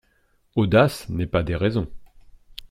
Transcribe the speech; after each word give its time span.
Audace 0.55 1.09
n'est 1.09 1.27
pas 1.27 1.43
déraison 1.43 1.87